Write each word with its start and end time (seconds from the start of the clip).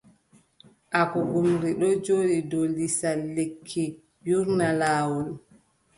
Agugumri 1.01 1.69
ɗon 1.79 1.95
jooɗi 2.05 2.37
dow 2.49 2.65
lisal 2.75 3.19
lekki 3.35 3.83
yuurno 4.27 4.67
laawol. 4.79 5.27